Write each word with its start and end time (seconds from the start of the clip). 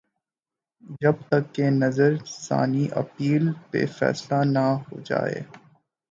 جب 1.01 1.15
تک 1.29 1.43
کہ 1.55 1.69
نظر 1.73 2.11
ثانی 2.25 2.85
اپیل 2.93 3.43
پہ 3.71 3.85
فیصلہ 3.97 4.39
نہ 4.45 4.65
ہوجائے۔ 4.87 5.39